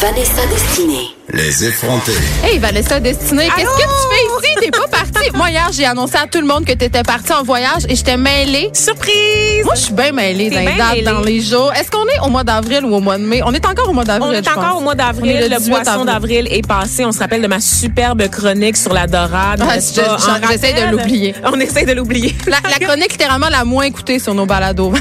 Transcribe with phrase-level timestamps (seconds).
[0.00, 1.08] Vanessa Destinée.
[1.32, 2.12] Les effrontés.
[2.42, 4.54] Hey Vanessa Destinée, qu'est-ce que tu fais ici?
[4.60, 5.30] T'es pas partie.
[5.34, 8.16] Moi hier, j'ai annoncé à tout le monde que t'étais partie en voyage et j'étais
[8.16, 8.70] mêlée.
[8.72, 9.64] Surprise!
[9.64, 11.02] Moi, je suis bien mêlée dans dates, mêlée.
[11.02, 11.72] dans les jours.
[11.72, 13.42] Est-ce qu'on est au mois d'avril ou au mois de mai?
[13.44, 14.30] On est encore au mois d'avril.
[14.32, 14.78] On est encore pense.
[14.78, 15.36] au mois On est d'avril.
[15.40, 16.06] le Le, 18 poisson avril.
[16.06, 17.04] d'avril est passé.
[17.04, 19.62] On se rappelle de ma superbe chronique sur la dorade.
[19.62, 21.34] Ah, je- j'essaie de l'oublier.
[21.44, 22.34] On essaie de l'oublier.
[22.48, 24.92] La, la chronique littéralement la moins écoutée sur nos balados.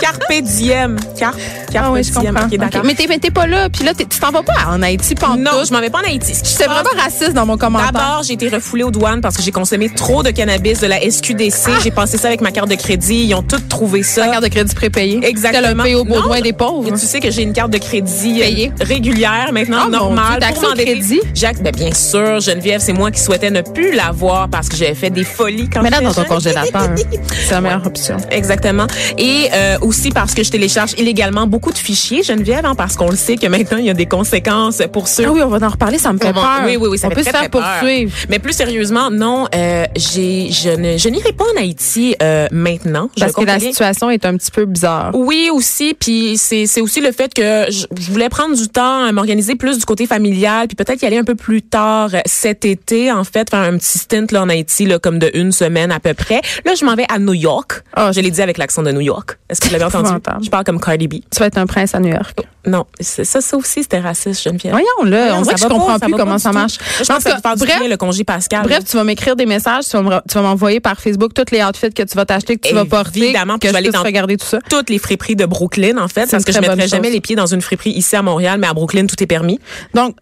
[0.00, 0.98] Carpe diem.
[1.16, 1.36] Carpe,
[1.72, 2.82] carpe Ah oui, je comprends.
[2.84, 5.72] Mais t'es pas là, puis là, t'es- tu t'en pas en Haïti pendant Non, je
[5.72, 6.32] m'en vais pas en Haïti.
[6.32, 7.92] Passe- vraiment raciste dans mon commentaire.
[7.92, 11.00] D'abord, j'ai été refoulée aux douanes parce que j'ai consommé trop de cannabis de la
[11.00, 11.70] SQDC.
[11.82, 13.24] J'ai passé ça avec ma carte de crédit.
[13.24, 14.22] Ils ont tous trouvé ça.
[14.24, 14.26] Ah.
[14.26, 15.20] La carte de crédit prépayée?
[15.22, 15.62] Exactement.
[15.82, 16.88] T'as le besoins des pauvres?
[16.88, 18.72] Et tu sais que j'ai une carte de crédit euh, Payée.
[18.80, 20.38] régulière maintenant, Ah, Dieu, normale.
[20.40, 21.20] t'as accès au crédit?
[21.34, 24.94] Accès- ben, bien sûr, Geneviève, c'est moi qui souhaitais ne plus l'avoir parce que j'avais
[24.94, 26.90] fait des folies quand Mais là, j'étais dans ton congélateur,
[27.46, 28.16] c'est la meilleure option.
[28.30, 28.86] Exactement.
[29.18, 33.10] Et euh, aussi parce que je télécharge illégalement beaucoup de fichiers, Geneviève, hein, parce qu'on
[33.10, 35.66] le sait que maintenant, il y a des conséquences pour ceux Ah oui, on va
[35.66, 36.62] en reparler, ça me fait peur.
[36.64, 38.12] Oui, oui, oui, ça on fait peut très, se faire poursuivre.
[38.28, 43.10] Mais plus sérieusement, non, euh, j'ai, je ne, je n'irai pas en Haïti euh, maintenant.
[43.16, 45.10] Je Parce que la situation est un petit peu bizarre.
[45.14, 49.04] Oui, aussi, puis c'est c'est aussi le fait que je, je voulais prendre du temps
[49.04, 52.20] à m'organiser plus du côté familial, puis peut-être y aller un peu plus tard euh,
[52.26, 55.52] cet été, en fait, faire un petit stint là en Haïti, là, comme de une
[55.52, 56.40] semaine à peu près.
[56.64, 57.82] Là, je m'en vais à New York.
[57.94, 59.38] Ah, je l'ai dit avec l'accent de New York.
[59.48, 60.10] Est-ce que vous l'avez entendu?
[60.42, 61.14] Je parle comme Cardi B.
[61.30, 62.38] Tu vas être un prince à New York.
[62.66, 64.72] Non, ça, ça aussi, c'était raciste, Geneviève.
[64.72, 66.74] Voyons, là, on dirait que je comprends pas, plus comment ça marche.
[67.00, 68.62] Je pense que du bref, bien, le congé Pascal.
[68.64, 72.02] bref, tu vas m'écrire des messages, tu vas m'envoyer par Facebook tous les outfits que
[72.02, 74.46] tu vas t'acheter, que tu vas porter, Évidemment, que je vais aller dans- regarder tout
[74.46, 74.58] ça.
[74.68, 77.14] toutes les friperies de Brooklyn, en fait, parce que je mettrais jamais chose.
[77.14, 79.58] les pieds dans une friperie ici à Montréal, mais à Brooklyn, tout est permis.
[79.94, 80.16] Donc,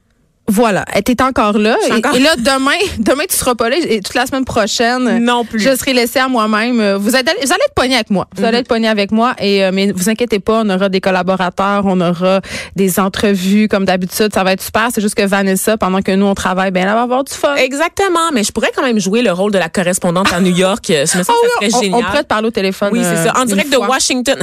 [0.48, 1.76] voilà, t'es encore là.
[1.88, 3.76] Et, encore- et là, demain, demain, tu seras pas là.
[3.76, 5.60] Et toute la semaine prochaine, Non plus.
[5.60, 6.80] je serai laissée à moi-même.
[6.80, 8.26] Euh, Vous, êtes vous allez être pognés avec moi.
[8.34, 8.48] Vous Mhm.
[8.48, 9.34] allez être pognés avec moi.
[9.38, 12.40] Et, euh, mais vous inquiétez pas, on aura des collaborateurs, on aura
[12.76, 14.32] des entrevues comme d'habitude.
[14.32, 14.88] Ça va être super.
[14.94, 17.54] C'est juste que Vanessa, pendant que nous, on travaille, ben, elle va avoir du fun.
[17.56, 20.88] Exactement, mais je pourrais quand même jouer le rôle de la correspondante à New York.
[20.90, 22.00] Euh, Je me sens Ah que ça oui, serait on, génial.
[22.00, 22.88] on pourrait te parler au téléphone.
[22.92, 23.32] oui, c'est euh, ça.
[23.36, 23.76] En une direct de.
[23.76, 24.38] Washington.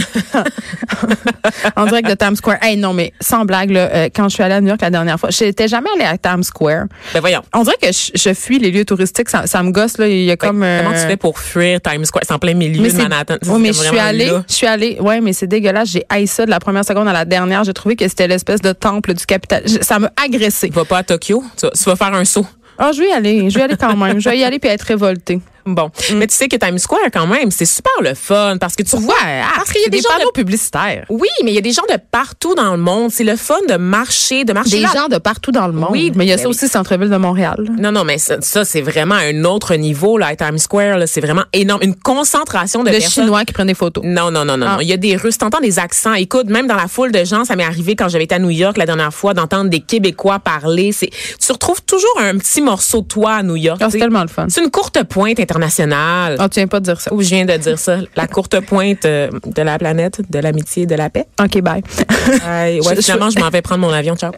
[1.76, 2.58] en direct de Times Square.
[2.62, 4.90] Hey, non, mais sans blague, là, euh, quand je suis allée à New York la
[4.90, 6.86] dernière fois, j'étais jamais allée à Times Square.
[7.14, 7.42] ben voyons.
[7.54, 9.30] On dirait que je, je fuis les lieux touristiques.
[9.30, 10.08] Ça, ça me gosse, là.
[10.08, 10.60] Il y a comme.
[10.62, 12.24] Ben, Comment euh, tu fais pour fuir Times Square?
[12.28, 13.36] C'est en plein milieu Mais de Manhattan.
[13.48, 15.90] Oui, mais C'est je suis allée, je suis allée, ouais, mais c'est dégueulasse.
[15.90, 17.64] J'ai haï ça de la première seconde à la dernière.
[17.64, 19.64] J'ai trouvé que c'était l'espèce de temple du capital.
[19.66, 20.70] Je- Ça m'a agressé.
[20.74, 21.44] Va pas à Tokyo?
[21.58, 22.46] Tu vas, tu vas faire un saut.
[22.78, 23.50] Ah, je vais y aller.
[23.50, 24.20] Je vais y aller quand même.
[24.20, 25.40] Je vais y aller puis être révoltée.
[25.66, 25.90] Bon.
[26.12, 26.16] Mm.
[26.18, 28.96] Mais tu sais que Times Square, quand même, c'est super le fun parce que tu
[28.98, 29.16] vois.
[29.56, 30.32] Parce qu'il y a des, des gens de...
[30.34, 31.06] publicitaires.
[31.10, 33.12] Oui, mais il y a des gens de partout dans le monde.
[33.12, 34.92] C'est le fun de marcher, de marcher Des là.
[34.94, 35.90] gens de partout dans le monde.
[35.92, 36.56] Oui, mais il y a ben ça oui.
[36.56, 37.58] aussi, centre-ville de Montréal.
[37.80, 41.08] Non, non, mais ça, ça, c'est vraiment un autre niveau, là, à Times Square, là.
[41.08, 41.82] C'est vraiment énorme.
[41.84, 43.24] Une concentration de De personnes.
[43.26, 44.04] Chinois qui prennent des photos.
[44.06, 44.78] Non, non, non, non, Ah.
[44.82, 45.38] Il y a des Russes.
[45.38, 46.14] T'entends des accents.
[46.14, 48.50] Écoute, même dans la foule de gens, ça m'est arrivé quand j'avais été à New
[48.52, 50.92] York la dernière fois d'entendre des Québécois parler.
[50.92, 51.10] C'est,
[51.44, 53.80] tu retrouves toujours un petit morceau de toi à New York.
[53.82, 54.46] Ah, tu c'est tellement le fun.
[54.50, 56.36] C'est une courte pointe internationale.
[56.40, 57.14] Ah, tu viens pas de dire ça.
[57.14, 57.98] Où je viens de dire ça.
[58.16, 61.26] La courte pointe euh, de la planète, de l'amitié, et de la paix.
[61.42, 61.82] OK, bye.
[62.28, 64.16] Ouais, ouais, Je- finalement, je m'en vais prendre mon avion.
[64.16, 64.32] Ciao.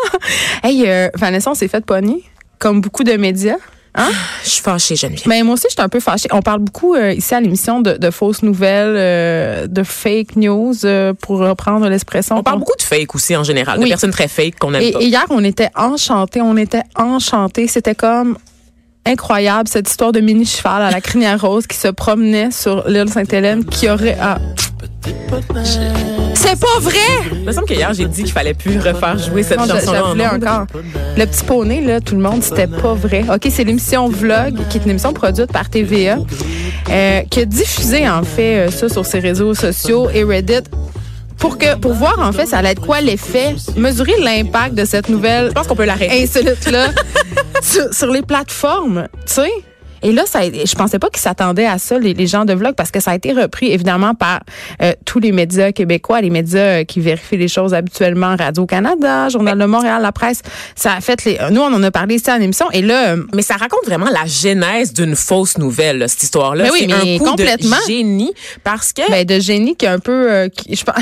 [0.62, 2.22] hey, euh, Vanessa, on s'est fait pogner,
[2.58, 3.56] comme beaucoup de médias.
[3.94, 4.08] Hein?
[4.44, 5.26] Je suis fâchée, Geneviève.
[5.26, 6.28] Mais moi aussi, je suis un peu fâchée.
[6.32, 10.74] On parle beaucoup euh, ici à l'émission de, de fausses nouvelles, euh, de fake news,
[10.84, 12.36] euh, pour reprendre l'expression.
[12.36, 13.88] On parle beaucoup de fake aussi en général, de Oui.
[13.88, 15.00] personnes très fake qu'on aime Et, pas.
[15.00, 16.40] et hier, on était enchantés.
[16.40, 17.66] On était enchantés.
[17.66, 18.38] C'était comme
[19.10, 23.08] incroyable cette histoire de mini cheval à la crinière rose qui se promenait sur l'île
[23.08, 24.38] Sainte-Hélène qui aurait ah.
[26.34, 26.98] c'est pas vrai
[27.32, 29.86] Il me semble qu'hier, j'ai dit qu'il fallait plus refaire jouer cette Non, je, je
[29.86, 30.34] chanson-là.
[30.34, 30.66] encore.
[31.16, 33.24] Le petit poney, là, tout le monde, c'était pas vrai.
[33.32, 36.18] OK, c'est l'émission Vlog, qui est une émission produite par TVA,
[36.90, 40.68] euh, qui a diffusé, en fait, euh, ça sur ses réseaux sociaux et Reddit.
[41.40, 45.08] Pour, que, pour voir, en fait, ça allait être quoi l'effet, mesurer l'impact de cette
[45.08, 46.22] nouvelle Je pense qu'on peut l'arrêter.
[46.22, 46.88] insolite-là
[47.62, 49.50] sur, sur les plateformes, tu sais?
[50.02, 52.74] Et là, ça, je pensais pas qu'ils s'attendaient à ça, les, les, gens de Vlog,
[52.74, 54.40] parce que ça a été repris évidemment par
[54.82, 59.58] euh, tous les médias québécois, les médias euh, qui vérifient les choses habituellement, Radio-Canada, Journal
[59.58, 60.42] de Montréal, la presse.
[60.74, 61.38] Ça a fait les.
[61.50, 62.70] Nous, on en a parlé ici en émission.
[62.72, 63.10] Et là.
[63.10, 66.64] Euh, mais ça raconte vraiment la genèse d'une fausse nouvelle, là, cette histoire-là.
[66.64, 67.76] Mais oui, mais un coup complètement.
[67.76, 68.32] de génie
[68.64, 69.08] parce que.
[69.10, 70.48] Ben, de génie qui est un peu.
[70.54, 70.94] qui, je pense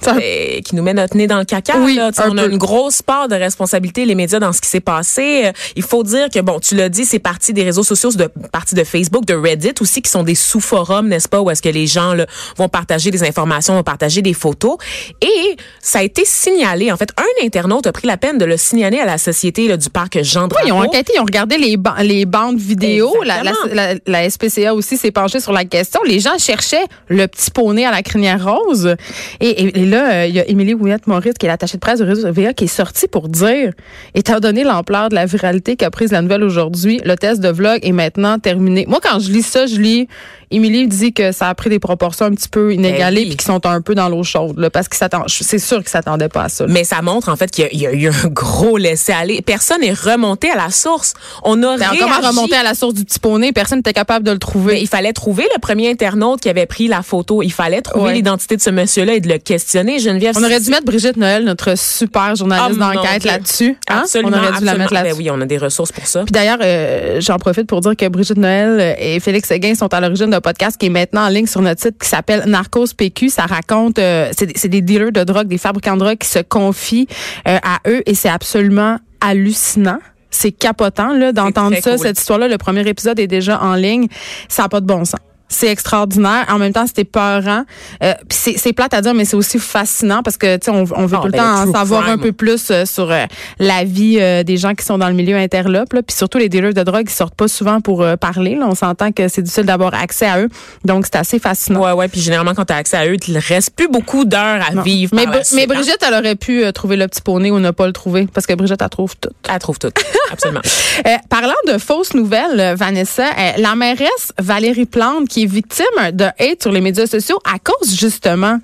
[0.00, 1.78] qui nous met notre nez dans le caca.
[1.78, 2.10] Oui, là.
[2.28, 5.50] On a une grosse part de responsabilité, les médias, dans ce qui s'est passé.
[5.74, 8.74] Il faut dire que, bon, tu l'as dit, c'est parti des réseaux sociaux, de partie
[8.74, 11.86] de Facebook, de Reddit aussi, qui sont des sous-forums, n'est-ce pas, où est-ce que les
[11.86, 12.26] gens là,
[12.56, 14.76] vont partager des informations, vont partager des photos.
[15.20, 16.92] Et ça a été signalé.
[16.92, 19.76] En fait, un internaute a pris la peine de le signaler à la société là,
[19.76, 20.64] du parc Jean Drapeau.
[20.64, 23.12] Oui, ils ont enquêté, ils ont regardé les, les bandes vidéo.
[23.24, 26.00] La, la, la, SPCA aussi s'est penchée sur la question.
[26.04, 28.94] Les gens cherchaient le petit poney à la crinière rose.
[29.40, 32.04] Et, et, là, euh, il y a Émilie Ouillette-Maurice, qui est l'attachée de presse du
[32.04, 33.72] réseau VA, qui est sortie pour dire,
[34.14, 37.80] étant donné l'ampleur de la viralité qu'a prise la nouvelle aujourd'hui, le test de vlog
[37.82, 38.84] est maintenant terminé.
[38.88, 40.08] Moi, quand je lis ça, je lis
[40.50, 43.46] Émilie dit que ça a pris des proportions un petit peu inégalées ben puis qu'ils
[43.46, 44.96] sont un peu dans l'eau chaude là, parce que
[45.26, 46.66] c'est sûr qu'ils s'attendaient pas à ça.
[46.68, 49.42] Mais ça montre en fait qu'il y, a eu un gros laisser aller.
[49.42, 51.14] Personne n'est remonté à la source.
[51.42, 53.52] On a ben, comment remonter à la source du petit poney?
[53.52, 54.74] Personne n'était capable de le trouver.
[54.74, 57.42] Mais il fallait trouver le premier internaute qui avait pris la photo.
[57.42, 59.75] Il fallait trouver l'identité de ce monsieur-là et de le questionner.
[59.98, 60.34] Geneviève.
[60.38, 63.76] On aurait dû mettre Brigitte Noël, notre super journaliste ah, d'enquête là-dessus.
[63.88, 64.00] Hein?
[64.02, 64.36] Absolument.
[64.36, 65.14] On aurait dû la mettre là-dessus.
[65.14, 66.24] Ben oui, on a des ressources pour ça.
[66.24, 70.00] Puis d'ailleurs, euh, j'en profite pour dire que Brigitte Noël et Félix Seguin sont à
[70.00, 73.28] l'origine d'un podcast qui est maintenant en ligne sur notre site qui s'appelle Narcos PQ.
[73.28, 77.06] Ça raconte, euh, c'est des dealers de drogue, des fabricants de drogue qui se confient
[77.48, 79.98] euh, à eux et c'est absolument hallucinant
[80.30, 84.08] c'est capotant là d'entendre ça cette histoire là le premier épisode est déjà en ligne
[84.48, 86.46] ça n'a pas de bon sens c'est extraordinaire.
[86.48, 87.64] En même temps, c'était peurant.
[88.02, 91.06] Euh, c'est plate à dire, mais c'est aussi fascinant parce que tu sais, on, on,
[91.06, 93.24] veut ah, tout le ben, temps en savoir un peu plus euh, sur euh,
[93.58, 95.92] la vie euh, des gens qui sont dans le milieu interlope.
[95.92, 96.02] Là.
[96.02, 98.54] Puis surtout les dealers de drogue, qui sortent pas souvent pour parler.
[98.54, 98.66] Là.
[98.68, 100.48] On s'entend que c'est difficile d'avoir accès à eux.
[100.84, 101.80] Donc c'est assez fascinant.
[101.80, 102.08] Ouais, ouais.
[102.08, 105.14] Puis généralement, quand tu as accès à eux, il reste plus beaucoup d'heures à vivre.
[105.14, 105.66] Mais, mais hein.
[105.68, 108.54] Brigitte, elle aurait pu trouver le petit poney ou ne pas le trouver parce que
[108.54, 109.30] Brigitte, elle trouve tout.
[109.48, 109.90] Elle trouve tout.
[110.32, 110.62] Absolument.
[111.28, 113.24] parlant de fausses nouvelles, Vanessa,
[113.58, 115.84] la mairesse Valérie Plante qui est victime
[116.14, 118.58] de hate sur les médias sociaux à cause justement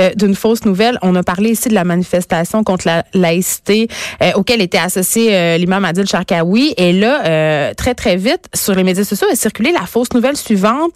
[0.00, 0.98] euh, d'une fausse nouvelle.
[1.02, 3.86] On a parlé ici de la manifestation contre la laïcité
[4.20, 6.74] euh, auquel était associé euh, l'imam Adil Sharkawi.
[6.78, 10.94] Et là, très, très vite, sur les médias sociaux, a circulé la fausse nouvelle suivante.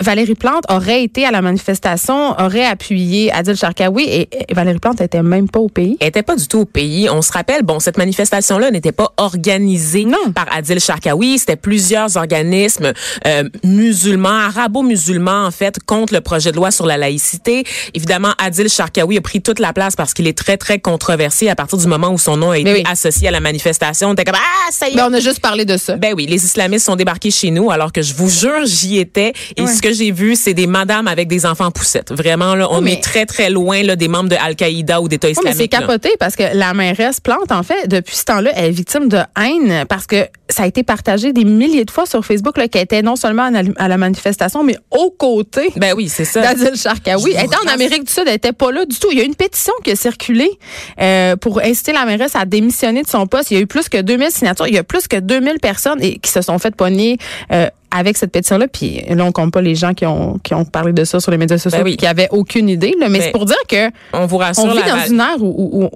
[0.00, 5.22] Valérie Plante aurait été à la manifestation, aurait appuyé Adil Sharkawi et, Valérie Plante n'était
[5.22, 5.98] même pas au pays.
[6.00, 7.10] Elle n'était pas du tout au pays.
[7.10, 11.38] On se rappelle, bon, cette manifestation-là n'était pas organisée par Adil Sharkawi.
[11.38, 12.92] C'était plusieurs organismes
[13.64, 17.64] musulmans, arabo-musulmans musulmans, en fait, contre le projet de loi sur la laïcité.
[17.94, 21.56] Évidemment, Adil Sharkawi a pris toute la place parce qu'il est très, très controversé à
[21.56, 24.10] partir du moment où son nom a été associé à la manifestation.
[24.10, 24.96] On était comme, ah, ça y est.
[24.96, 25.96] Ben, on a juste parlé de ça.
[25.96, 29.32] Ben oui, les islamistes sont débarqués chez nous alors que je vous jure, j'y étais.
[29.56, 32.12] Et ce que j'ai vu, c'est des madames avec des enfants poussettes.
[32.12, 35.54] Vraiment, là, on est très, très loin là, des membres de Al-Qaïda ou d'État islamique.
[35.56, 38.70] mais c'est capoté parce que la mairesse Plante, en fait, depuis ce temps-là, elle est
[38.70, 42.54] victime de haine parce que ça a été partagé des milliers de fois sur Facebook
[42.54, 45.70] qu'elle était non seulement à la manifestation, mais aux côtés.
[45.76, 46.42] Ben oui, c'est ça.
[46.42, 47.32] D'Adil Sharkawi.
[47.36, 49.08] Elle était en Amérique du Sud, elle était pas là du tout.
[49.10, 50.50] Il y a une pétition qui a circulé
[51.00, 53.50] euh, pour inciter la mairesse à démissionner de son poste.
[53.50, 54.66] Il y a eu plus que 2000 signatures.
[54.66, 57.18] Il y a plus que 2000 personnes et, qui se sont fait pogner
[57.52, 58.68] euh, avec cette pétition-là.
[58.68, 61.30] Puis là, on compte pas les gens qui ont, qui ont parlé de ça sur
[61.30, 62.94] les médias sociaux ben qui avaient aucune idée.
[62.98, 63.08] Là.
[63.08, 64.64] Mais ben, c'est pour dire que on vous rassure.
[64.64, 65.90] On vit dans une ère où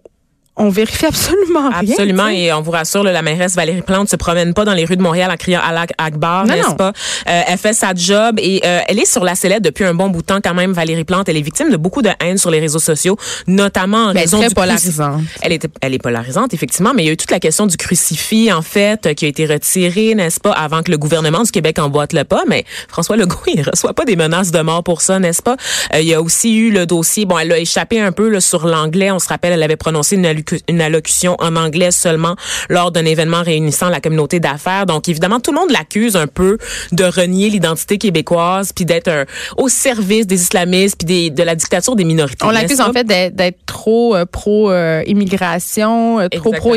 [0.56, 1.92] on vérifie absolument rien.
[1.92, 4.96] Absolument, et on vous rassure, la mairesse Valérie Plante se promène pas dans les rues
[4.96, 6.92] de Montréal en criant Allah Akbar, n'est-ce pas?
[7.28, 10.08] Euh, elle fait sa job et euh, elle est sur la sellette depuis un bon
[10.08, 11.28] bout de temps quand même, Valérie Plante.
[11.28, 13.16] Elle est victime de beaucoup de haine sur les réseaux sociaux,
[13.46, 15.22] notamment en ben, raison très du polarisante.
[15.42, 17.76] Elle est, elle est polarisante, effectivement, mais il y a eu toute la question du
[17.76, 21.78] crucifix, en fait, qui a été retiré, n'est-ce pas, avant que le gouvernement du Québec
[21.78, 25.18] emboîte le pas, mais François Legault, il reçoit pas des menaces de mort pour ça,
[25.18, 25.56] n'est-ce pas?
[25.94, 28.40] Euh, il y a aussi eu le dossier, bon, elle a échappé un peu là,
[28.40, 30.26] sur l'anglais, on se rappelle, elle avait prononcé une,
[30.68, 32.36] une allocution en anglais seulement
[32.68, 34.86] lors d'un événement réunissant la communauté d'affaires.
[34.86, 36.58] Donc évidemment, tout le monde l'accuse un peu
[36.92, 39.26] de renier l'identité québécoise puis d'être
[39.56, 42.44] au service des islamistes puis de la dictature des minorités.
[42.44, 46.74] On l'accuse en fait d'être trop euh, pro euh, immigration, euh, trop pro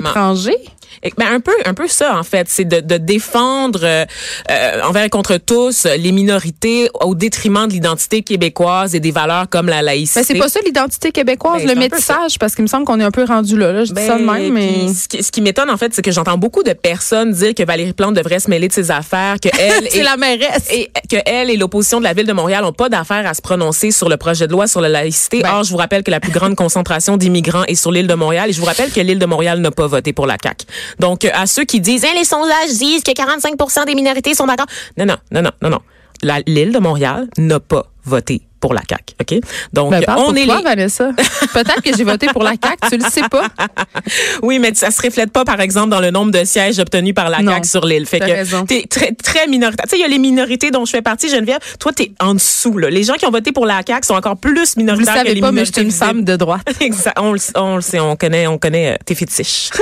[1.17, 4.05] Ben un peu, un peu ça en fait, c'est de, de, défendre euh,
[4.51, 9.49] euh, envers et contre tous les minorités au détriment de l'identité québécoise et des valeurs
[9.49, 10.19] comme la laïcité.
[10.19, 13.03] Ben, c'est pas ça l'identité québécoise, ben, le métissage, parce qu'il me semble qu'on est
[13.03, 13.71] un peu rendu là.
[13.71, 15.93] là je dis ça de ben, même, mais ce qui, ce qui m'étonne en fait,
[15.93, 18.91] c'est que j'entends beaucoup de personnes dire que Valérie Plante devrait se mêler de ses
[18.91, 22.33] affaires, que elle c'est la mairesse et que elle et l'opposition de la ville de
[22.33, 25.41] Montréal ont pas d'affaires à se prononcer sur le projet de loi sur la laïcité.
[25.41, 25.49] Ben.
[25.53, 28.49] Or, je vous rappelle que la plus grande concentration d'immigrants est sur l'île de Montréal
[28.49, 30.65] et je vous rappelle que l'île de Montréal n'a pas voté pour la CAQ.
[30.99, 34.45] Donc, euh, à ceux qui disent, Hein, les sondages disent que 45% des minorités sont
[34.45, 34.67] d'accord.
[34.97, 36.41] Non, non, non, non, non, non.
[36.47, 39.41] L'île de Montréal n'a pas voté pour la CAQ, OK?
[39.73, 40.63] Donc, Ben, on pour est toi, les...
[40.63, 41.11] Vanessa.
[41.53, 43.47] Peut-être que j'ai voté pour la CAQ, tu le sais pas.
[44.41, 47.29] Oui, mais ça se reflète pas, par exemple, dans le nombre de sièges obtenus par
[47.29, 48.05] la Non, CAQ sur l'île.
[48.05, 48.65] Fait que raison.
[48.65, 49.85] t'es très, très minoritaire.
[49.85, 51.59] Tu sais, il y a les minorités dont je fais partie, Geneviève.
[51.79, 52.89] Toi, t'es en dessous, là.
[52.89, 55.19] Les gens qui ont voté pour la CAQ sont encore plus Vous le minoritaires que
[55.19, 56.61] savez les pas, mais je suis une femme de droite.
[56.81, 57.17] Exact.
[57.19, 59.69] On le, on le sait, on connaît, on connaît euh, tes fétiches.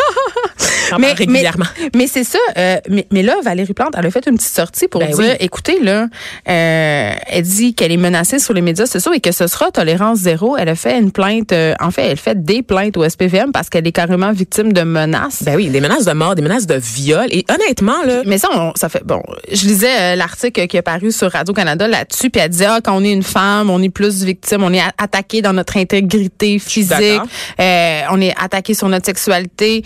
[0.90, 1.66] Parle régulièrement.
[1.82, 2.40] Mais, mais c'est ça.
[2.58, 5.20] euh, mais, mais là, Valérie Plante, elle a fait une petite sortie pour Ben dire,
[5.32, 5.36] oui.
[5.40, 6.08] écoutez, là,
[6.48, 10.20] euh, elle dit qu'elle est menacée sur les médias sociaux et que ce sera tolérance
[10.20, 10.56] zéro.
[10.58, 13.70] Elle a fait une plainte, euh, en fait, elle fait des plaintes au SPVM parce
[13.70, 15.42] qu'elle est carrément victime de menaces.
[15.44, 17.28] Ben oui, des menaces de mort, des menaces de viol.
[17.32, 19.24] Et honnêtement, là, Mais ça, on- ça fait bon.
[19.52, 22.80] Je lisais euh, l'article qui est paru sur Radio Canada là-dessus, puis elle disait ah,
[22.84, 26.60] quand on est une femme, on est plus victime, on est attaqué dans notre intégrité
[26.60, 27.22] physique,
[27.60, 29.84] euh, on est attaqué sur notre sexualité.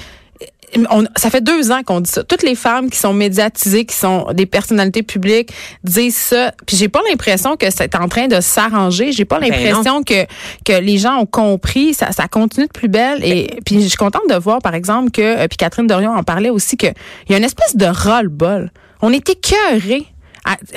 [0.89, 2.23] On- ça fait deux ans qu'on dit ça.
[2.23, 5.51] Toutes les femmes qui sont médiatisées, qui sont des personnalités publiques,
[5.83, 6.53] disent ça.
[6.65, 9.11] Puis j'ai pas l'impression que c'est en train de s'arranger.
[9.11, 10.25] J'ai pas Ben l'impression que
[10.65, 11.93] que les gens ont compris.
[11.93, 13.23] Ça, ça continue de plus belle.
[13.25, 16.23] Et puis je suis contente de voir, par exemple, que euh, puis Catherine Dorion en
[16.23, 16.87] parlait aussi que
[17.27, 18.71] il y a une espèce de ras-le-bol.
[19.01, 20.05] On est écœurés.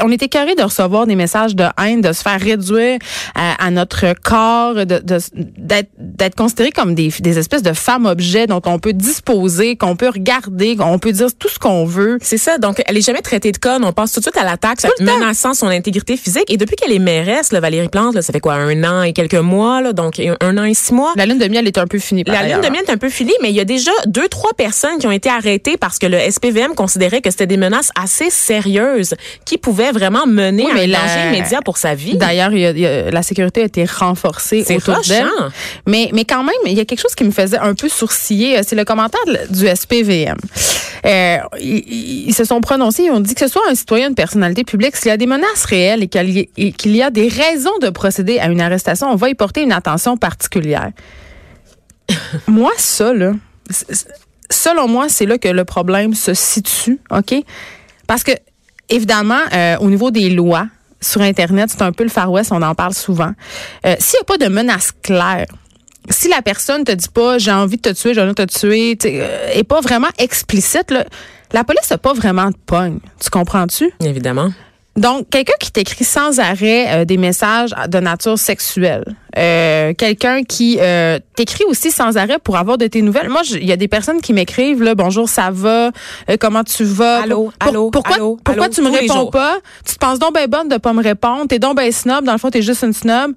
[0.02, 2.98] On est écœurés de recevoir des messages de haine, de se faire réduire
[3.34, 5.18] à, à notre corps, de- de-
[5.58, 9.96] d'être d'être considérés comme des, des espèces de femmes objets dont on peut disposer, qu'on
[9.96, 12.18] peut regarder, qu'on peut dire tout ce qu'on veut.
[12.22, 12.58] c'est ça.
[12.58, 13.84] Donc, elle est jamais traitée de conne.
[13.84, 15.18] On passe tout de suite à l'attaque, le temps.
[15.18, 16.44] menaçant son intégrité physique.
[16.48, 19.12] Et depuis qu'elle est mairesse, là, Valérie Plante, là, ça fait quoi, un an et
[19.12, 21.12] quelques mois, là, donc un, an et six mois?
[21.16, 22.22] La lune de miel est un peu finie.
[22.24, 24.28] par La lune de miel est un peu finie, mais il y a déjà deux,
[24.28, 27.90] trois personnes qui ont été arrêtées parce que le SPVM considérait que c'était des menaces
[28.00, 32.16] assez sérieuses qui pouvaient vraiment mener Oui, à un la- danger immédiat pour sa vie.
[32.16, 35.26] D'ailleurs, la sécurité a été renforcée autour d'elle.
[35.86, 38.58] Mais, mais quand même, il y a quelque chose qui me faisait un peu sourciller.
[38.58, 39.20] euh, C'est le commentaire
[39.50, 40.36] du SPVM.
[41.06, 44.64] Euh, ils, se sont prononcés, ils ont dit que ce soit un citoyen, une personnalité
[44.64, 47.90] publique, s'il y a des menaces réelles et qu'il y, y a des raisons de
[47.90, 50.90] procéder à une arrestation, on va y porter une attention particulière.
[52.46, 53.32] moi, ça, là,
[54.50, 57.34] selon moi, c'est là que le problème se situe, OK?
[58.06, 58.32] Parce que,
[58.88, 60.66] évidemment, euh, au niveau des lois,
[61.00, 63.32] sur Internet, c'est un peu le Far West, on en parle souvent.
[63.84, 65.46] Euh, S'il n'y a pas de menace claire,
[66.10, 68.58] si la personne te dit pas j'ai envie de te tuer, j'ai envie de te
[68.58, 70.94] tuer, tu sais, euh, pas vraiment explicite,
[71.52, 72.98] la police n'a pas vraiment de pogne.
[73.20, 73.90] Tu comprends-tu?
[74.00, 74.50] Évidemment.
[74.96, 80.78] Donc, quelqu'un qui t'écrit sans arrêt euh, des messages de nature sexuelle, euh, quelqu'un qui
[80.80, 83.28] euh, t'écrit aussi sans arrêt pour avoir de tes nouvelles.
[83.28, 85.90] Moi, il y a des personnes qui m'écrivent là, bonjour, ça va,
[86.30, 87.22] Euh, comment tu vas?
[87.22, 89.58] Allô, Pour- allô, pourquoi, allô, pourquoi allô, tu me réponds pas?
[89.84, 92.32] Tu te penses donc ben bonne de pas me répondre, t'es donc ben snob, dans
[92.32, 93.32] le fond t'es juste une snob.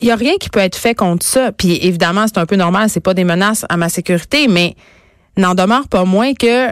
[0.00, 1.52] Il y a rien qui peut être fait contre ça.
[1.52, 4.74] Puis évidemment, c'est un peu normal, c'est pas des menaces à ma sécurité, mais
[5.36, 6.68] n'en demeure pas moins que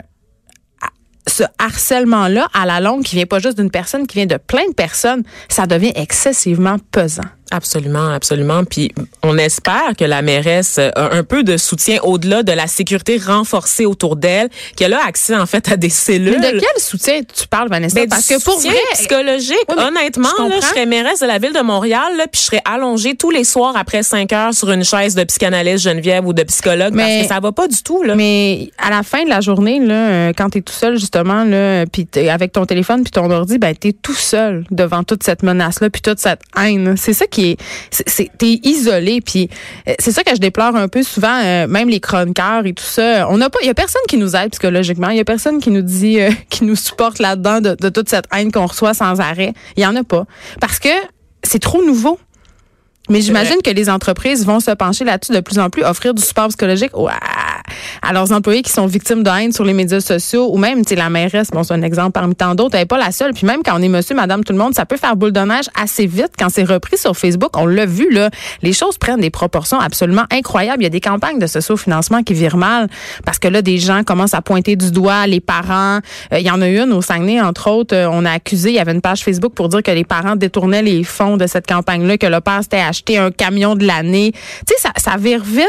[1.26, 4.66] ce harcèlement-là, à la longue, qui vient pas juste d'une personne, qui vient de plein
[4.68, 7.22] de personnes, ça devient excessivement pesant.
[7.54, 8.64] Absolument, absolument.
[8.64, 8.92] Puis
[9.23, 13.87] on espère que la mairesse a un peu de soutien au-delà de la sécurité renforcée
[13.87, 16.38] autour d'elle, qu'elle a accès en fait à des cellules.
[16.40, 17.94] Mais de quel soutien tu parles, Vanessa?
[17.94, 21.26] Ben, Parce du que pour soutien vrai, psychologique, Oui, honnêtement, je là, serais mairesse de
[21.26, 24.52] la ville de Montréal, là, puis je serais allongée tous les soirs après 5 heures
[24.54, 27.68] sur une chaise de psychanalyste Geneviève ou de psychologue Mais- parce que ça va pas
[27.68, 28.16] du tout là.
[28.16, 31.44] Mais à la fin de la journée, là, euh, quand tu es tout seul, justement,
[31.44, 35.04] là, puis t'es avec ton téléphone puis ton ordi, ben, tu es tout seul devant
[35.04, 36.94] toute cette menace-là puis toute cette haine.
[36.96, 37.56] C'est ça qui est...
[37.90, 39.20] c'est- c'est- T'es isolé.
[39.20, 39.48] Puis
[39.88, 42.84] euh, c'est ça que je déplore un peu souvent, euh, même les chroniqueurs et tout
[42.84, 43.28] ça.
[43.30, 43.58] On n'a pas...
[43.62, 45.08] Il y a personne qui nous aide psychologiquement.
[45.10, 46.20] Il y a personne qui nous dit...
[46.20, 49.52] euh, qui nous supporte là-dedans de, de toute cette haine qu'on reçoit sans arrêt.
[49.76, 50.24] Il y en a pas.
[50.60, 50.88] Parce que
[51.42, 52.18] c'est trop nouveau.
[53.10, 56.22] Mais j'imagine que les entreprises vont se pencher là-dessus de plus en plus, offrir du
[56.22, 56.92] support psychologique
[58.02, 60.94] à, leurs employés qui sont victimes de haine sur les médias sociaux ou même, tu
[60.94, 63.33] la mairesse, bon, c'est un exemple parmi tant d'autres, elle n'est pas la seule.
[63.33, 65.40] Puis même quand on est monsieur, madame, tout le monde, ça peut faire boule de
[65.40, 67.50] neige assez vite quand c'est repris sur Facebook.
[67.56, 68.30] On l'a vu, là.
[68.62, 70.83] Les choses prennent des proportions absolument incroyables.
[70.83, 72.88] Il y a des campagnes de socio-financement qui virent mal
[73.25, 76.00] parce que là, des gens commencent à pointer du doigt les parents.
[76.33, 78.76] Euh, Il y en a une au Saguenay, entre autres, euh, on a accusé, il
[78.76, 81.66] y avait une page Facebook pour dire que les parents détournaient les fonds de cette
[81.66, 84.33] campagne-là, que le père s'était acheté un camion de l'année.
[84.33, 85.64] Tu sais, ça, ça vire vite.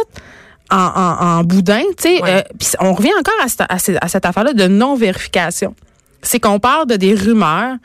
[0.71, 2.37] En, en, en boudin, tu sais, Ouais.
[2.37, 5.75] euh, puis on revient encore à cette, à cette, à cette affaire-là de non-vérification.
[6.23, 7.75] C'est qu'on parle de des rumeurs,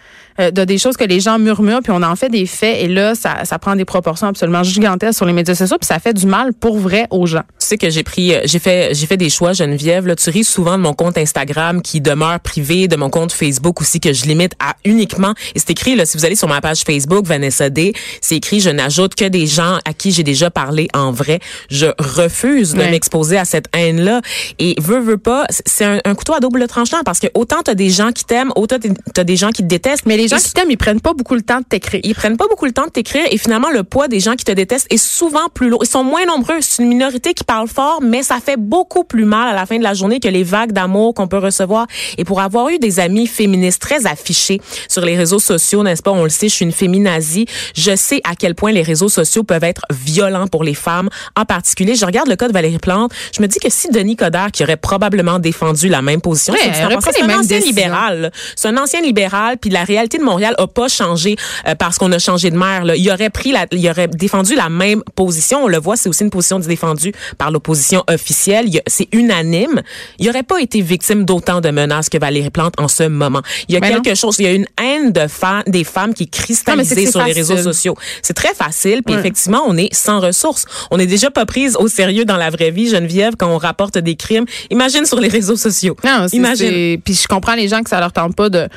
[0.40, 2.88] euh, de des choses que les gens murmurent, puis on en fait des faits, et
[2.88, 6.14] là, ça, ça prend des proportions absolument gigantesques sur les médias sociaux, puis ça fait
[6.14, 7.42] du mal pour vrai aux gens.
[7.61, 10.06] Tu sais que j'ai pris, euh, j'ai fait, j'ai fait des choix, Geneviève.
[10.06, 13.80] Là, tu ris souvent de mon compte Instagram qui demeure privé, de mon compte Facebook
[13.80, 15.35] aussi que je limite à uniquement.
[15.54, 18.61] Et c'est écrit là, si vous allez sur ma page Facebook Vanessa D, c'est écrit,
[18.61, 21.40] je n'ajoute que des gens à qui j'ai déjà parlé en vrai.
[21.70, 22.90] Je refuse de Ouais.
[22.90, 24.20] m'exposer à cette haine-là.
[24.59, 27.75] Et veux, veux pas, c'est un, un couteau à double tranchant parce que autant t'as
[27.75, 28.76] des gens qui t'aiment, autant
[29.14, 30.06] t'as des gens qui te détestent.
[30.06, 32.00] Mais les gens Et qui t'aiment, ils prennent pas beaucoup le temps de t'écrire.
[32.04, 34.44] ils prennent pas beaucoup le temps de t'écrire et finalement le poids des gens qui
[34.44, 35.80] te détestent est souvent plus lourd.
[35.84, 36.56] Ils sont moins nombreux.
[36.60, 39.78] C'est une minorité qui parle fort, mais ça fait beaucoup plus mal à la fin
[39.78, 41.87] de la journée que les vagues d'amour qu'on peut recevoir.
[42.18, 46.12] Et pour avoir eu des amis féministes très affichés sur les réseaux sociaux, n'est-ce pas,
[46.12, 47.46] on le sait, je suis une féminazie.
[47.75, 51.44] Je sais à quel point les réseaux sociaux peuvent être violents pour les femmes, en
[51.44, 51.94] particulier.
[51.94, 53.12] Je regarde le cas de Valérie Plante.
[53.37, 56.60] Je me dis que si Denis Coderre, qui aurait probablement défendu la même position, Ouais,
[56.66, 58.32] les c'est un ancien libéral.
[58.56, 61.37] C'est un ancien libéral, puis la réalité de Montréal a pas changé
[61.69, 62.85] euh, parce qu'on a changé de maire.
[62.85, 62.97] Là.
[62.97, 65.64] Il aurait pris, la, il aurait défendu la même position.
[65.64, 68.67] On le voit, c'est aussi une position défendue par l'opposition officielle.
[68.87, 69.83] C'est unanime.
[70.19, 73.43] Il aurait pas été victime d'autant de menaces que Valérie Plante en ce moment.
[73.69, 74.00] Il y a Mais non.
[74.00, 77.07] quelque chose, il y a une haine de fa- des femmes qui est Non, cristallisée
[77.11, 77.97] sur les réseaux sociaux.
[78.23, 79.21] C'est très facile, puis Ouais.
[79.21, 80.64] effectivement, on est sans ressources.
[80.90, 83.99] On n'est déjà pas prise au sérieux dans la vraie vie, Geneviève, quand on rapporte
[83.99, 84.45] des crimes.
[84.71, 85.97] Imagine sur les réseaux sociaux.
[86.05, 87.00] Non, Imagine.
[87.02, 88.69] Puis je comprends les gens que ça leur tente pas de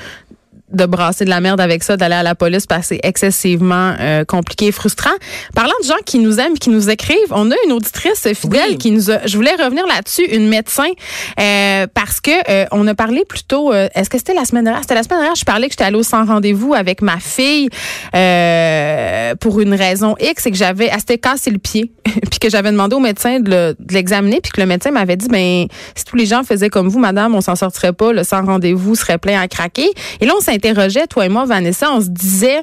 [0.72, 3.94] de brasser de la merde avec ça, d'aller à la police parce que c'est excessivement
[4.00, 5.12] euh, compliqué et frustrant.
[5.54, 8.78] Parlant de gens qui nous aiment, qui nous écrivent, on a une auditrice fidèle Oui.
[8.78, 9.26] qui nous a.
[9.28, 10.88] Je voulais revenir là-dessus, une médecin,
[11.40, 13.72] euh, parce que euh, on a parlé plutôt.
[13.72, 14.82] euh, Est-ce que c'était la semaine dernière?
[14.82, 15.36] C'était la semaine dernière.
[15.36, 17.70] Je parlais que j'étais allée au sans rendez-vous avec ma fille
[18.38, 22.50] euh, pour une raison X et que j'avais, elle s'était cassé le pied, puis que
[22.50, 26.06] j'avais demandé au médecin de le- l'examiner, puis que le médecin m'avait dit, ben si
[26.06, 29.18] tous les gens faisaient comme vous, madame, on s'en sortirait pas, le sans rendez-vous serait
[29.18, 29.90] plein à craquer.
[30.22, 32.62] Et là, on s'interrogeait, toi et moi, Vanessa, on se disait.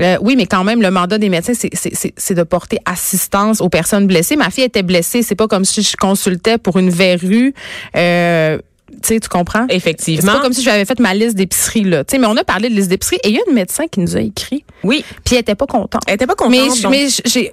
[0.00, 4.06] euh, oui, mais quand même, le mandat des médecins, c'est- de porter assistance aux personnes
[4.06, 4.36] blessées.
[4.36, 5.22] Ma fille était blessée.
[5.22, 7.52] C'est pas comme si je consultais pour une verrue.
[7.96, 8.58] Euh,
[8.90, 9.66] tu sais, tu comprends?
[9.68, 10.32] C'est Effectivement.
[10.32, 12.04] pas comme si j'avais fait ma liste d'épicerie, là.
[12.04, 13.86] Tu sais, mais on a parlé de liste d'épicerie et il y a une médecin
[13.86, 14.64] qui nous a écrit.
[14.84, 15.04] Oui.
[15.24, 16.02] Puis elle était pas contente.
[16.06, 16.50] Elle était pas contente.
[16.52, 17.08] Mais, donc- mais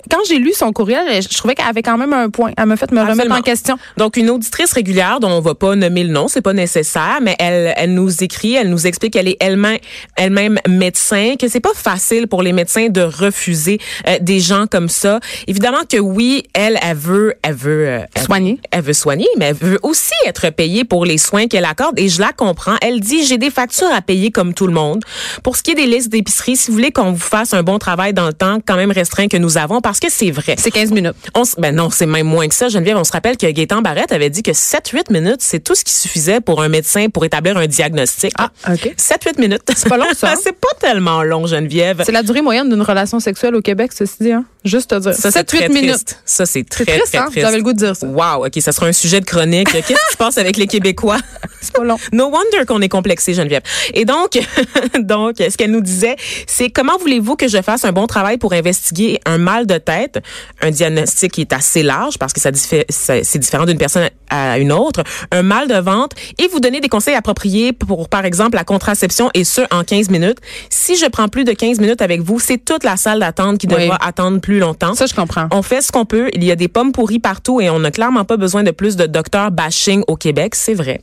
[0.10, 2.52] quand j'ai lu son courriel, je trouvais qu'elle avait quand même un point.
[2.58, 3.78] Elle m'a fait me remettre en question.
[3.98, 7.36] Donc, une auditrice régulière dont on va pas nommer le nom, c'est pas nécessaire, mais
[7.40, 9.78] elle, elle nous écrit, elle nous explique qu'elle est elle-même,
[10.16, 14.90] elle-même médecin, que c'est pas facile pour les médecins de refuser euh, des gens comme
[14.90, 15.20] ça.
[15.48, 18.60] Évidemment que oui, elle, elle veut, elle veut euh, elle- Soigner.
[18.72, 22.10] Elle veut soigner, mais elle veut aussi être payée pour les soins qu'elle accorde et
[22.10, 22.76] je la comprends.
[22.82, 25.04] Elle dit j'ai des factures à payer comme tout le monde.
[25.44, 27.80] Pour ce qui est des listes d'épicerie, si vous voulez qu'on vous fasse un bon
[27.80, 30.56] travail dans le temps, quand même restreint que nous avons, parce que c'est vrai.
[30.58, 31.16] C'est 15 minutes.
[31.34, 32.98] On ben non, c'est même moins que ça, Geneviève.
[32.98, 35.94] On se rappelle que Gaétan Barrette avait dit que 7-8 minutes, c'est tout ce qui
[35.94, 38.34] suffisait pour un médecin pour établir un diagnostic.
[38.38, 38.96] Ah, OK.
[38.98, 39.62] 7-8 minutes.
[39.76, 42.04] C'est pas long, ça, c'est pas tellement long, Geneviève.
[42.06, 44.32] C'est la durée moyenne d'une relation sexuelle au Québec, ceci dit.
[44.32, 44.46] Hein?
[44.64, 45.14] Juste te dire.
[45.14, 45.92] Ça, c'est 7-8 très minutes.
[45.92, 46.22] triste.
[46.26, 47.28] Ça, c'est très, triste, très hein?
[47.30, 47.46] triste.
[47.46, 48.08] J'avais le goût de dire ça.
[48.08, 49.72] Wow, OK, ça sera un sujet de chronique.
[49.72, 51.15] Qu'est-ce qui se passe avec les Québécois?
[51.62, 51.98] C'est pas long.
[52.14, 53.64] No wonder qu'on est complexé, Geneviève.
[53.94, 54.40] Et donc,
[55.00, 56.16] donc, ce qu'elle nous disait,
[56.48, 60.22] c'est comment voulez-vous que je fasse un bon travail pour investiguer un mal de tête,
[60.62, 62.52] un diagnostic qui est assez large parce que ça
[62.90, 66.90] c'est différent d'une personne à une autre, un mal de ventre et vous donner des
[66.90, 70.38] conseils appropriés pour, par exemple, la contraception et ce, en 15 minutes.
[70.70, 73.68] Si je prends plus de 15 minutes avec vous, c'est toute la salle d'attente qui
[73.68, 73.84] Oui.
[73.84, 74.94] devra attendre plus longtemps.
[74.96, 75.48] Ça, je comprends.
[75.52, 76.30] On fait ce qu'on peut.
[76.34, 78.96] Il y a des pommes pourries partout et on n'a clairement pas besoin de plus
[78.96, 81.02] de docteurs bashing au Québec, c'est vrai.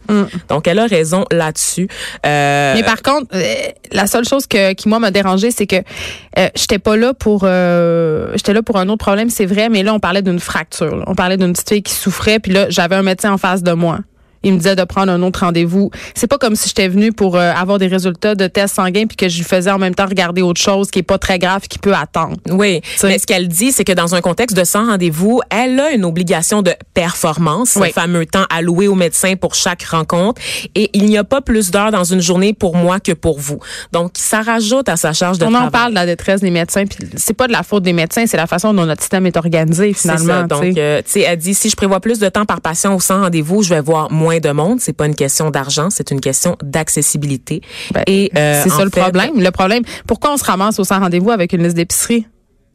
[0.48, 1.88] Donc, elle a raison là-dessus.
[2.26, 3.44] Euh, Mais par contre, euh,
[3.92, 7.42] la seule chose que, qui moi m'a dérangé, c'est que euh, j'étais pas là pour
[7.44, 11.02] euh, j'étais là pour un autre problème, c'est vrai, mais là on parlait d'une fracture.
[11.06, 13.72] On parlait d'une petite fille qui souffrait, puis là j'avais un médecin en face de
[13.72, 13.98] moi.
[14.42, 15.90] Il me disait de prendre un autre rendez-vous.
[16.14, 19.16] C'est pas comme si j'étais venue pour euh, avoir des résultats de tests sanguins puis
[19.16, 21.62] que je lui faisais en même temps regarder autre chose qui est pas très grave
[21.68, 22.36] qui peut attendre.
[22.50, 25.90] Oui, mais ce qu'elle dit, c'est que dans un contexte de sans rendez-vous, elle a
[25.92, 27.88] une obligation de performance, Oui.
[27.88, 30.40] ce fameux temps alloué au médecin pour chaque rencontre,
[30.74, 33.58] et il n'y a pas plus d'heures dans une journée pour moi que pour vous.
[33.92, 35.68] Donc, ça rajoute à sa charge de On travail.
[35.68, 38.24] en parle de la détresse des médecins, puis c'est pas de la faute des médecins,
[38.26, 40.16] c'est la façon dont notre système est organisé ça.
[40.16, 40.46] finalement.
[40.46, 40.80] Donc, tu sais.
[40.80, 43.20] euh, tu sais, elle dit si je prévois plus de temps par patient au sans
[43.22, 44.80] rendez-vous, je vais voir moins de monde.
[44.80, 47.62] C'est pas une question d'argent, c'est une question d'accessibilité.
[47.92, 49.40] Ben, Et euh, c'est ça le problème.
[49.40, 52.26] Le problème, pourquoi on se ramasse au sans rendez-vous avec une liste d'épicerie?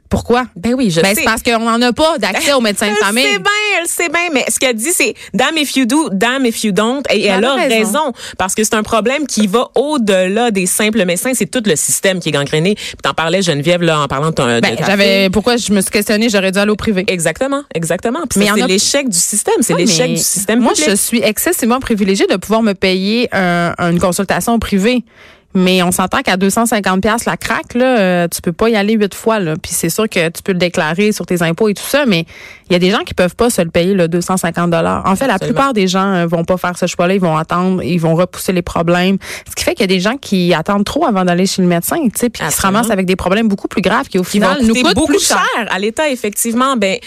[0.09, 0.45] Pourquoi?
[0.55, 1.15] Ben oui, je Ben, sais.
[1.15, 3.23] c'est parce qu'on n'en a pas d'accès aux médecins de Elle famille.
[3.23, 6.45] sait bien, elle sait bien, mais ce qu'elle dit, c'est damn if you do, damn
[6.45, 7.01] if you don't.
[7.11, 7.75] Et elle, Elle a raison.
[7.75, 8.13] raison.
[8.37, 11.31] parce que c'est un problème qui va au-delà des simples médecins.
[11.33, 12.75] C'est tout le système qui est gangréné.
[12.75, 14.45] Puis t'en parlais, Geneviève, là, en parlant de ton.
[14.59, 17.03] Ben, j'avais, pourquoi je me suis questionnée, j'aurais dû aller au privé.
[17.07, 18.19] Exactement, exactement.
[18.29, 19.55] Puis Mais c'est a- l'échec du système.
[19.61, 20.89] C'est l'échec du système Moi, public.
[20.91, 25.03] je suis excessivement privilégiée de pouvoir me payer un- une consultation au privé.
[25.57, 28.93] Mais on s'entend qu'à 250 pièces la craque là, euh, tu peux pas y aller
[28.93, 29.55] huit fois là.
[29.59, 32.25] Puis c'est sûr que tu peux le déclarer sur tes impôts et tout ça, mais
[32.69, 35.01] il y a des gens qui peuvent pas se le payer le 250 dollars.
[35.07, 37.81] En fait, la plupart des gens euh, vont pas faire ce choix-là, ils vont attendre,
[37.81, 39.17] ils vont repousser les problèmes.
[39.49, 41.67] Ce qui fait qu'il y a des gens qui attendent trop avant d'aller chez le
[41.67, 44.23] médecin, tu sais, puis qui se ramassent avec des problèmes beaucoup plus graves qui au
[44.23, 45.43] final nous coûtent beaucoup plus cher.
[45.55, 46.77] cher à l'État, effectivement.
[46.77, 46.99] Ben,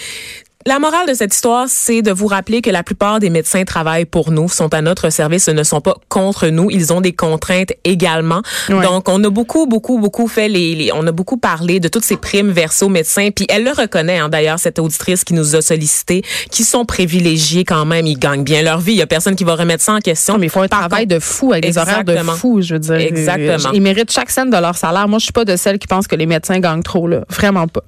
[0.67, 4.05] la morale de cette histoire, c'est de vous rappeler que la plupart des médecins travaillent
[4.05, 6.71] pour nous, sont à notre service, ce ne sont pas contre nous.
[6.71, 8.43] Ils ont des contraintes également.
[8.69, 8.83] Ouais.
[8.83, 12.05] Donc, on a beaucoup, beaucoup, beaucoup fait les, les- on a beaucoup parlé de toutes
[12.05, 13.31] ces primes versées aux médecins.
[13.35, 17.65] Puis elle le reconnaît, hein, d'ailleurs, cette auditrice qui nous a sollicité, qui sont privilégiés
[17.65, 18.07] quand même.
[18.07, 18.93] Ils gagnent bien leur vie.
[18.93, 20.35] Il y a personne qui va remettre ça en question.
[20.35, 22.61] Non, mais ils font un Par travail contre- de fou avec des horaires de fou,
[22.61, 22.97] je veux dire.
[22.97, 23.71] Exactement.
[23.73, 25.09] Ils méritent chaque scène de leur salaire.
[25.09, 27.23] Moi, je suis pas de celles qui pensent que les médecins gagnent trop, là.
[27.31, 27.81] Vraiment pas.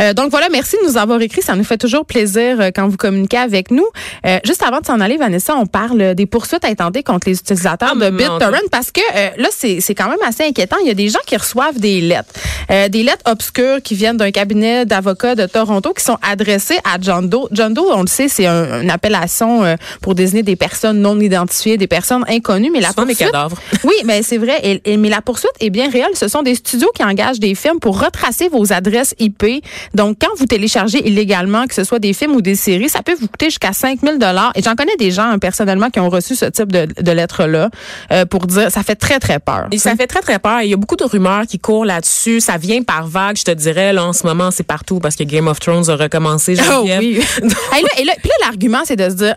[0.00, 1.42] Euh, donc voilà, merci de nous avoir écrit.
[1.42, 3.86] Ça nous fait toujours plaisir euh, quand vous communiquez avec nous.
[4.26, 7.94] Euh, juste avant de s'en aller, Vanessa, on parle des poursuites intentées contre les utilisateurs
[8.00, 10.76] Ah, de BitTorrent parce que euh, là, c'est c'est quand même assez inquiétant.
[10.82, 12.32] Il y a des gens qui reçoivent des lettres.
[12.70, 16.96] Euh, des lettres obscures qui viennent d'un cabinet d'avocats de Toronto qui sont adressées à
[17.00, 17.48] John Doe.
[17.52, 21.76] John Doe, on le sait, c'est un- une appellation pour désigner des personnes non identifiées,
[21.76, 22.70] des personnes inconnues.
[22.72, 23.56] Mais la Souvent des poursuite- cadavres.
[23.84, 24.58] oui, mais c'est vrai.
[24.62, 26.10] Et, et- mais la poursuite est bien réelle.
[26.14, 29.62] Ce sont des studios qui engagent des films pour retracer vos adresses IP.
[29.94, 33.14] Donc, quand vous téléchargez illégalement, que ce soit des films ou des séries, ça peut
[33.18, 34.52] vous coûter jusqu'à 5000 dollars.
[34.54, 37.70] Et j'en connais des gens hein, personnellement qui ont reçu ce type de, de lettres-là
[38.12, 39.68] euh, pour dire, ça fait très très peur.
[39.72, 40.60] Et ça fait très, très peur.
[40.60, 42.40] Il y a beaucoup de rumeurs qui courent là-dessus.
[42.40, 43.92] Ça vient par vague, je te dirais.
[43.94, 46.56] Là, en ce moment, c'est partout parce que Game of Thrones a recommencé.
[46.70, 46.90] Oh oui.
[47.42, 49.34] et là, et là- puis là, l'argument, c'est de se dire.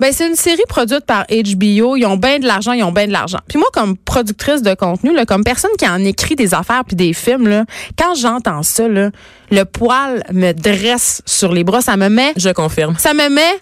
[0.00, 1.96] Ben, c'est une série produite par HBO.
[1.96, 3.38] Ils ont bien de l'argent, ils ont bien de l'argent.
[3.48, 6.94] Puis moi, comme productrice de contenu, là, comme personne qui en écrit des affaires puis
[6.96, 7.64] des films, là,
[7.98, 9.10] quand j'entends ça, là,
[9.50, 11.80] le poil me dresse sur les bras.
[11.80, 12.96] Ça me met, Je confirme.
[12.98, 13.60] ça me met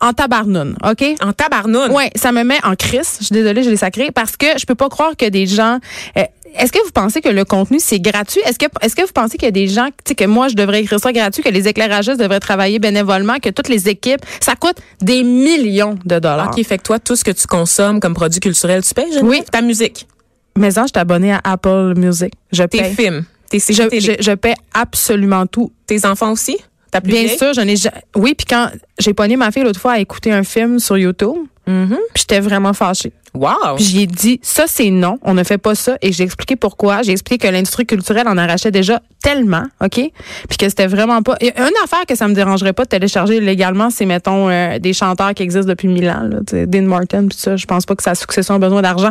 [0.00, 1.04] en tabarnoune, OK?
[1.22, 1.90] En tabarnoune.
[1.92, 3.16] Ouais, ça me met en crise.
[3.20, 5.78] Je suis désolée, je l'ai sacré parce que je peux pas croire que des gens.
[6.16, 6.22] euh,
[6.54, 8.40] est-ce que vous pensez que le contenu c'est gratuit?
[8.46, 10.48] Est-ce que est-ce que vous pensez qu'il y a des gens, tu sais que moi
[10.48, 14.22] je devrais écrire ça gratuit, que les éclairagistes devraient travailler bénévolement, que toutes les équipes,
[14.40, 16.50] ça coûte des millions de dollars?
[16.56, 19.18] OK, fait que toi, tout ce que tu consommes comme produit culturel, tu payes?
[19.22, 19.42] Oui.
[19.52, 20.06] Ta musique,
[20.56, 22.32] Mais ça, je suis abonnée à Apple Music.
[22.50, 22.94] Je tes paye.
[22.94, 25.70] films, tes Je, je, je paie absolument tout.
[25.86, 26.56] tes enfants aussi?
[26.92, 27.38] Plus Bien vieille?
[27.38, 27.74] sûr, je n'ai
[28.16, 31.36] oui, puis quand j'ai pogné ma fille l'autre fois à écouter un film sur YouTube,
[31.66, 31.98] Mhm.
[32.14, 33.12] puis j'étais vraiment fâchée.
[33.34, 33.76] Wow.
[33.76, 35.96] Puis j'y ai dit, ça c'est non, on ne fait pas ça.
[36.02, 37.02] Et j'ai expliqué pourquoi.
[37.02, 39.94] J'ai expliqué que l'industrie culturelle en arrachait déjà tellement, OK?
[40.48, 41.36] Puis que c'était vraiment pas...
[41.40, 44.92] Et Une affaire que ça me dérangerait pas de télécharger légalement, c'est, mettons, euh, des
[44.92, 46.22] chanteurs qui existent depuis mille ans.
[46.22, 49.10] Là, Dean Martin, puis ça, je pense pas que sa succession a besoin d'argent.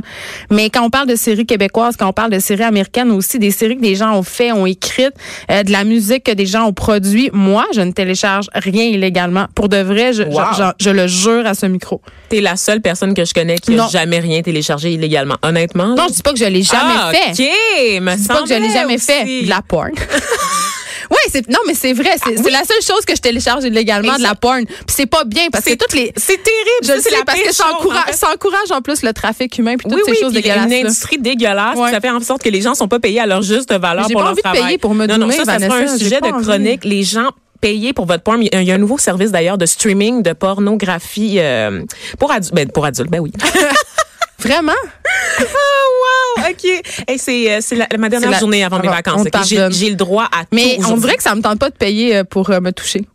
[0.50, 3.52] Mais quand on parle de séries québécoises, quand on parle de séries américaines aussi, des
[3.52, 5.14] séries que des gens ont fait, ont écrites,
[5.52, 9.48] euh, de la musique que des gens ont produit, moi, je ne télécharge rien illégalement.
[9.56, 10.44] Pour de vrai, je, je- Wow.
[10.58, 12.02] je- je le jure à ce micro.
[12.30, 15.36] T'es la seule personne que je connais qui a jamais rien téléchargé illégalement.
[15.42, 15.96] Honnêtement.
[15.96, 17.32] Non, je dis pas que je l'ai jamais ah, fait.
[17.32, 18.02] OK.
[18.02, 19.44] Me Je dis pas que je l'ai jamais fait.
[19.44, 19.92] De la porn.
[21.10, 24.18] Oui, c'est non mais c'est vrai, c'est c'est la seule chose que je télécharge illégalement
[24.18, 24.66] de la porn.
[24.66, 26.84] Puis c'est pas bien parce que toutes les C'est terrible.
[26.84, 28.14] je le sais la parce que ça encourage, en fait.
[28.14, 30.66] ça encourage en plus le trafic humain puis toutes oui, ces oui, choses dégueulasses.
[30.66, 30.78] une là.
[30.80, 31.92] industrie dégueulasse, Ouais.
[31.92, 34.14] ça fait en sorte que les gens sont pas payés à leur juste valeur J'ai
[34.16, 35.98] pour pas leur envie de payer pour me Non, non, ça, ça sera Vanessa, un
[35.98, 36.44] sujet de envie.
[36.46, 36.84] chronique.
[36.84, 37.30] Les gens
[37.62, 38.44] payés pour votre porn.
[38.44, 41.84] Il y a un nouveau service d'ailleurs de streaming de pornographie euh,
[42.20, 42.54] pour adultes.
[42.54, 43.32] Ben, pour adultes, ben oui.
[44.40, 44.74] Vraiment?
[45.40, 46.66] Oh, wow, OK.
[47.08, 49.24] Hey, c'est euh, c'est la- ma dernière la- journée avant mes on vacances.
[49.24, 49.72] te ok?
[49.72, 51.02] J'ai le droit à Mais tout on aujourd'hui.
[51.02, 53.06] dirait que ça me tente pas de payer euh, pour euh, me toucher.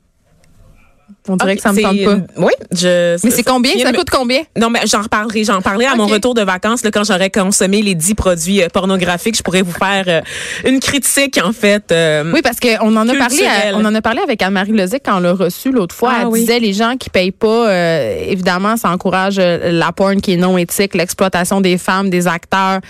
[1.28, 2.16] On dirait que ça me tente pas.
[2.36, 3.16] Oui, je.
[3.24, 3.72] Mais c'est combien?
[3.78, 4.40] Ça coûte combien?
[4.58, 5.44] Non, mais j'en reparlerai.
[5.44, 8.68] J'en parlerai à mon retour de vacances, là, quand j'aurai consommé les dix produits euh,
[8.68, 9.36] pornographiques.
[9.36, 10.20] Je pourrais vous faire euh,
[10.68, 11.92] une critique, en fait.
[11.92, 15.02] euh, Oui, parce qu'on en a parlé, à- on en a parlé avec Anne-Marie Lozic
[15.04, 16.10] quand on l'a reçu l'autre fois.
[16.12, 16.40] Ah Elle oui.
[16.40, 20.58] disait les gens qui payent pas, euh, évidemment, ça encourage la porn qui est non
[20.58, 22.80] éthique, l'exploitation des femmes, des acteurs.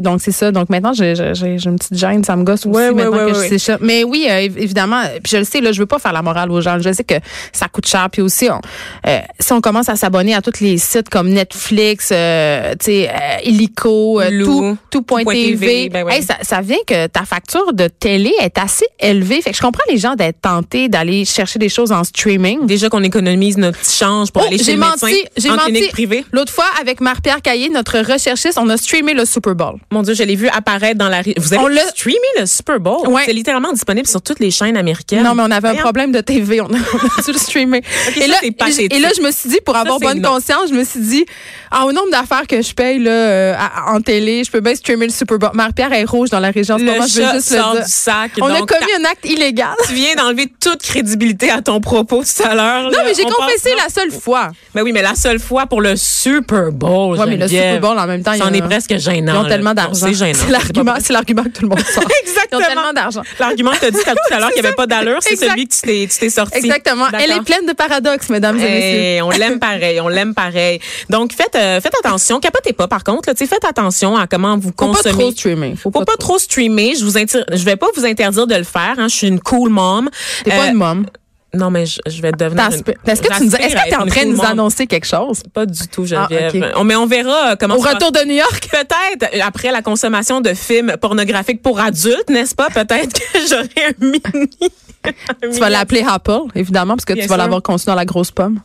[0.00, 0.50] Donc c'est ça.
[0.52, 3.48] Donc maintenant, j'ai une petite gêne, ça me gosse aussi ouais, maintenant ouais, que je
[3.48, 3.78] sais ça.
[3.80, 6.50] Mais oui, év- évidemment, puis je le sais, là, je veux pas faire la morale
[6.50, 6.78] aux gens.
[6.80, 8.08] Je sais que ça coûte cher.
[8.10, 8.60] Puis aussi, on,
[9.08, 13.08] euh, si on commence à s'abonner à tous les sites comme Netflix, euh, tu sais,
[13.08, 16.16] euh, Illico, euh, Lou, tout, tout.tv, Tout point TV, ben ouais.
[16.16, 19.40] Hey, ça, ça vient que ta facture de télé est assez élevée.
[19.42, 22.66] Fait que je comprends les gens d'être tentés d'aller chercher des choses en streaming.
[22.66, 25.56] Déjà qu'on économise notre petit change pour Oh, aller chez le menti, médecin j'ai en
[25.56, 25.72] menti.
[25.72, 26.24] clinique privée.
[26.32, 29.74] L'autre fois, avec Marie-Pierre Caillé, notre recherchiste, on a streamé le Super Bowl.
[29.90, 31.22] Mon Dieu, je l'ai vu apparaître dans la...
[31.22, 33.06] Vous On avez l'a- streamé le Super Bowl?
[33.08, 33.22] Ouais.
[33.26, 35.22] C'est littéralement disponible sur toutes les chaînes américaines.
[35.22, 36.60] Non, mais on avait un problème de TV.
[36.60, 36.78] On a,
[37.26, 37.82] le streamer.
[37.84, 40.34] ça, et, là, et je me suis dit, pour avoir bonne non.
[40.34, 41.24] conscience, je me suis dit,
[41.70, 44.74] ah, au nombre d'affaires que je paye là, euh, à- en télé, je peux bien
[44.74, 45.50] streamer le Super Bowl.
[45.54, 46.74] Marie-Pierre est rouge dans la région.
[46.74, 47.88] en Le moment, je veux chat juste sort le du dire.
[47.92, 48.30] sac.
[48.40, 49.74] On a commis un acte illégal.
[49.86, 52.90] Tu viens d'enlever toute crédibilité à ton propos tout à l'heure.
[52.90, 54.48] Non, mais j'ai On confessé pense- la seule fois.
[54.74, 57.18] Mais oui, mais la seule fois pour le Super Bowl.
[57.18, 57.48] Ouais, mais le.
[57.48, 59.34] Super Bowl, en même temps, il y C'en a- est presque gênant.
[59.42, 60.06] Ils ont tellement d'argent.
[60.06, 60.38] C'est gênant.
[60.38, 60.50] C'est
[61.12, 62.04] l'argument, que tout le monde sort.
[62.04, 62.60] Ils Exactement.
[62.60, 63.22] ont tellement d'argent.
[63.38, 65.66] L'argument que tu as dit tout à l'heure qu'il n'y avait pas d'allure, c'est celui
[65.68, 66.58] que tu t'es sorti.
[66.58, 66.89] Exactement.
[67.18, 69.22] Elle est pleine de paradoxes, mesdames et messieurs.
[69.24, 70.80] On l'aime pareil, on l'aime pareil.
[71.08, 74.68] Donc faites euh, faites attention, capotez pas par contre, là, faites attention à comment vous
[74.68, 75.12] Faut pas consommez.
[75.18, 75.74] trop streamer.
[75.76, 77.16] Faut, Faut pas trop streamer, je vous
[77.52, 80.08] je vais pas vous interdire de le faire, hein, je suis une cool mom.
[80.44, 81.06] T'es pas Euh, une môme.
[81.52, 82.72] Non mais je, je vais devenir une-
[83.10, 85.42] Est-ce que tu nous, est-ce que t'es en train de nous annoncer quelque chose?
[85.52, 86.54] Pas du tout, Ah, Geneviève.
[86.72, 86.78] ok.
[86.78, 88.68] On- mais on verra euh, comment Au ça va- retour de New York?
[88.70, 92.68] Peut-être euh, après la consommation de films pornographiques pour adultes, n'est-ce pas?
[92.68, 94.20] Peut-être que j'aurai un mini.
[95.42, 98.30] Tu vas l'appeler Apple, évidemment, parce que Bien tu vas l'avoir conçu dans la grosse
[98.30, 98.60] pomme.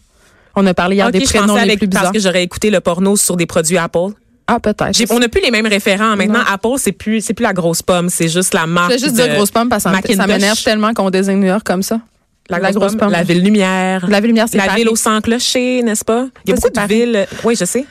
[0.55, 2.13] On a parlé hier Ok, des je prénoms pensais les avec, plus parce bizarres.
[2.13, 4.09] que j'aurais écouté le porno sur des produits Apple.
[4.47, 5.01] Ah, peut-être.
[5.09, 6.15] On n'a plus les mêmes référents.
[6.15, 6.45] Maintenant, Non.
[6.47, 8.91] Apple, c'est plus, c'est plus la grosse pomme, c'est juste la marque.
[8.93, 11.63] Je juste de dire grosse pomme parce que ça m'énerve tellement qu'on désigne New York
[11.65, 11.99] comme ça.
[12.49, 13.11] La, grosse, pomme.
[13.11, 14.05] La ville lumière.
[14.07, 14.81] La ville lumière, c'est La Paris.
[14.81, 16.27] ville au sans clocher, n'est-ce pas?
[16.45, 17.27] Il y a Ça, beaucoup de villes.
[17.43, 17.85] Oui, je sais.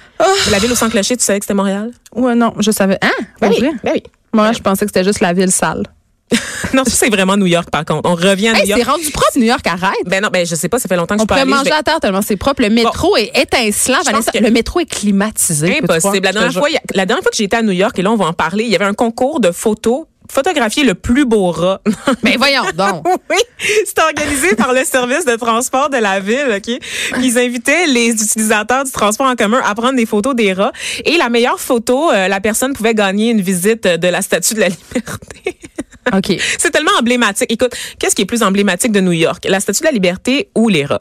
[0.51, 1.91] La ville au sans clocher, tu savais que c'était Montréal?
[2.15, 2.99] Ouais, non, je savais.
[3.03, 3.11] Hein?
[3.41, 3.71] Pour oui, vrai?
[3.83, 4.03] ben oui.
[4.33, 5.83] Moi, je pensais que c'était juste la ville sale.
[6.73, 8.09] Non, ça, c'est vraiment New York, par contre.
[8.11, 8.91] On revient à New Hey, c'est York.
[8.91, 9.93] rendu propre, New York, arrête.
[10.07, 11.45] Ben non, ben je sais pas, ça fait longtemps que On je peux aller.
[11.45, 12.63] je manger vais- à terre tellement c'est propre.
[12.63, 13.99] Le métro est étincelant.
[14.05, 14.33] Vanessa.
[14.33, 15.79] que- Le métro est climatisé.
[15.83, 16.21] Impossible.
[16.25, 18.25] La dernière, fois, la dernière fois que j'étais à New York, et là, on va
[18.25, 20.07] en parler, il y avait un concours de photos.
[20.31, 21.81] Photographier le plus beau rat.
[22.23, 23.07] Mais voyons donc.
[23.31, 23.37] oui,
[23.85, 26.79] c'était organisé par le service de transport de la ville, OK?
[27.23, 30.73] Ils invitaient les utilisateurs du transport en commun à prendre des photos des rats.
[31.05, 34.61] Et la meilleure photo, euh, la personne pouvait gagner une visite de la Statue de
[34.61, 35.59] la Liberté.
[36.15, 36.41] OK.
[36.59, 37.51] C'est tellement emblématique.
[37.53, 39.45] Écoute, qu'est-ce qui est plus emblématique de New York?
[39.49, 40.99] La Statue de la Liberté ou les rats?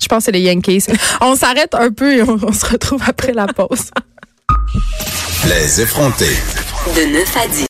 [0.00, 0.84] Je pense que c'est les Yankees.
[1.20, 3.90] On s'arrête un peu et on, on se retrouve après la pause.
[5.46, 6.36] Les effrontés.
[6.94, 7.66] De 9 à 10.